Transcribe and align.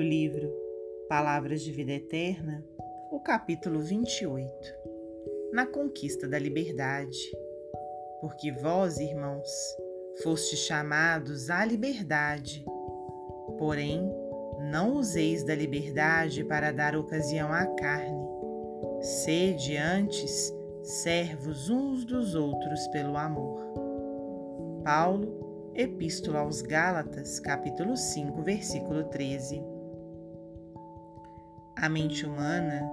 livro 0.00 0.50
Palavras 1.08 1.60
de 1.60 1.70
Vida 1.70 1.92
Eterna, 1.92 2.64
o 3.10 3.20
capítulo 3.20 3.80
28 3.80 4.50
Na 5.52 5.66
conquista 5.66 6.26
da 6.26 6.38
liberdade. 6.38 7.18
Porque 8.20 8.50
vós, 8.52 8.98
irmãos, 8.98 9.48
fostes 10.22 10.60
chamados 10.60 11.50
à 11.50 11.64
liberdade, 11.64 12.64
porém, 13.58 14.10
não 14.70 14.96
useis 14.96 15.44
da 15.44 15.54
liberdade 15.54 16.42
para 16.44 16.72
dar 16.72 16.96
ocasião 16.96 17.52
à 17.52 17.66
carne. 17.66 18.26
Sede 19.00 19.76
antes 19.76 20.54
servos 20.82 21.68
uns 21.68 22.04
dos 22.04 22.34
outros 22.34 22.86
pelo 22.88 23.16
amor. 23.18 23.60
Paulo 24.84 25.72
Epístola 25.74 26.40
aos 26.40 26.60
Gálatas, 26.60 27.40
capítulo 27.40 27.96
5, 27.96 28.42
versículo 28.42 29.04
13. 29.04 29.71
A 31.82 31.88
mente 31.88 32.24
humana, 32.24 32.88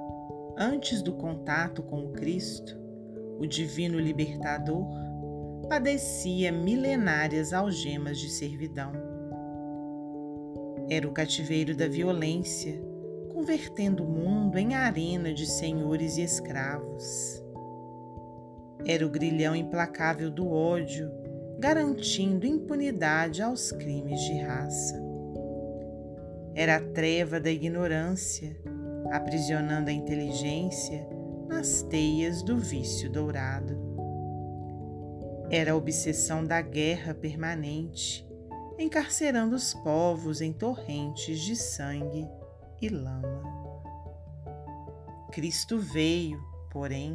antes 0.58 1.04
do 1.04 1.14
contato 1.14 1.84
com 1.84 2.06
o 2.06 2.12
Cristo, 2.12 2.76
o 3.38 3.46
divino 3.46 4.00
libertador, 4.00 4.84
padecia 5.70 6.52
milenárias 6.52 7.54
algemas 7.54 8.18
de 8.18 8.32
servidão. 8.32 8.92
Era 10.90 11.08
o 11.08 11.12
cativeiro 11.12 11.78
da 11.78 11.88
violência, 11.88 12.82
convertendo 13.32 14.04
o 14.04 14.10
mundo 14.10 14.58
em 14.58 14.74
arena 14.74 15.32
de 15.32 15.46
senhores 15.46 16.18
e 16.18 16.24
escravos. 16.24 17.46
Era 18.88 19.06
o 19.06 19.10
grilhão 19.12 19.56
implacável 19.56 20.32
do 20.32 20.50
ódio, 20.50 21.12
garantindo 21.60 22.48
impunidade 22.48 23.40
aos 23.44 23.72
crimes 23.72 24.20
de 24.22 24.40
raça. 24.40 25.00
Era 26.56 26.78
a 26.78 26.82
treva 26.82 27.40
da 27.40 27.52
ignorância, 27.52 28.58
aprisionando 29.12 29.90
a 29.90 29.94
inteligência 29.94 31.08
nas 31.48 31.82
teias 31.84 32.44
do 32.44 32.58
vício 32.58 33.10
dourado. 33.10 33.78
Era 35.50 35.72
a 35.72 35.76
obsessão 35.76 36.46
da 36.46 36.62
guerra 36.62 37.14
permanente, 37.14 38.28
encarcerando 38.78 39.56
os 39.56 39.74
povos 39.74 40.42
em 40.42 40.54
torrentes 40.54 41.40
de 41.40 41.56
sangue 41.56 42.28
e 42.82 42.88
lama. 42.88 43.42
Cristo 45.32 45.80
veio, 45.80 46.40
porém, 46.72 47.14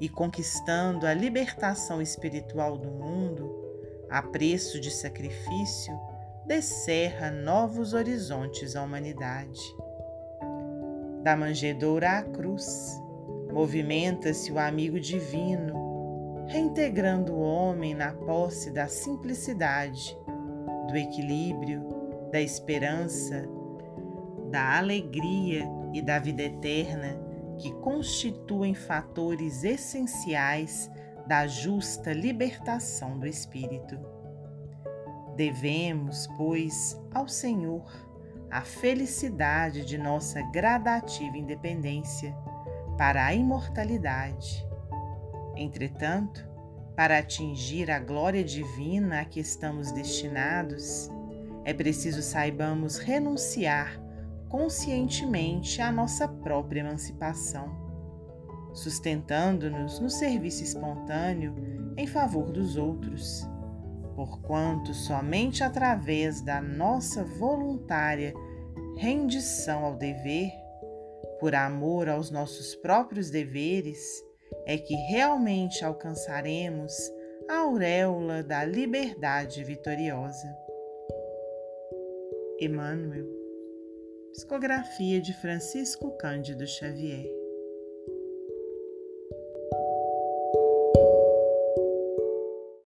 e 0.00 0.08
conquistando 0.08 1.06
a 1.06 1.14
libertação 1.14 2.00
espiritual 2.00 2.76
do 2.76 2.90
mundo, 2.90 3.52
a 4.08 4.22
preço 4.22 4.80
de 4.80 4.90
sacrifício, 4.90 5.98
descerra 6.46 7.30
novos 7.30 7.92
horizontes 7.92 8.76
à 8.76 8.82
humanidade. 8.82 9.60
Da 11.26 11.36
manjedoura 11.36 12.18
à 12.18 12.22
cruz, 12.22 13.02
movimenta-se 13.52 14.52
o 14.52 14.60
amigo 14.60 15.00
divino, 15.00 16.46
reintegrando 16.46 17.32
o 17.32 17.40
homem 17.40 17.96
na 17.96 18.12
posse 18.12 18.70
da 18.70 18.86
simplicidade, 18.86 20.16
do 20.86 20.96
equilíbrio, 20.96 21.84
da 22.30 22.40
esperança, 22.40 23.44
da 24.52 24.78
alegria 24.78 25.68
e 25.92 26.00
da 26.00 26.20
vida 26.20 26.44
eterna 26.44 27.18
que 27.58 27.72
constituem 27.80 28.72
fatores 28.72 29.64
essenciais 29.64 30.88
da 31.26 31.48
justa 31.48 32.12
libertação 32.12 33.18
do 33.18 33.26
espírito. 33.26 33.98
Devemos, 35.34 36.28
pois, 36.38 36.96
ao 37.12 37.26
Senhor 37.26 38.05
a 38.50 38.62
felicidade 38.62 39.84
de 39.84 39.98
nossa 39.98 40.40
gradativa 40.42 41.36
independência 41.36 42.36
para 42.96 43.26
a 43.26 43.34
imortalidade. 43.34 44.66
Entretanto, 45.56 46.48
para 46.94 47.18
atingir 47.18 47.90
a 47.90 47.98
glória 47.98 48.42
divina 48.42 49.20
a 49.20 49.24
que 49.24 49.40
estamos 49.40 49.92
destinados, 49.92 51.10
é 51.64 51.74
preciso 51.74 52.22
saibamos 52.22 52.98
renunciar 52.98 54.00
conscientemente 54.48 55.82
à 55.82 55.90
nossa 55.90 56.28
própria 56.28 56.80
emancipação 56.80 57.86
sustentando-nos 58.76 59.98
no 59.98 60.10
serviço 60.10 60.62
espontâneo 60.62 61.54
em 61.96 62.06
favor 62.06 62.52
dos 62.52 62.76
outros, 62.76 63.48
porquanto 64.16 64.94
somente 64.94 65.62
através 65.62 66.40
da 66.40 66.60
nossa 66.60 67.22
voluntária 67.22 68.32
rendição 68.96 69.84
ao 69.84 69.94
dever, 69.94 70.50
por 71.38 71.54
amor 71.54 72.08
aos 72.08 72.30
nossos 72.30 72.74
próprios 72.74 73.30
deveres, 73.30 74.24
é 74.64 74.78
que 74.78 74.94
realmente 74.94 75.84
alcançaremos 75.84 76.94
a 77.48 77.58
auréola 77.58 78.42
da 78.42 78.64
liberdade 78.64 79.62
vitoriosa. 79.62 80.48
Emmanuel, 82.58 83.26
psicografia 84.32 85.20
de 85.20 85.34
Francisco 85.34 86.16
Cândido 86.16 86.66
Xavier. 86.66 87.45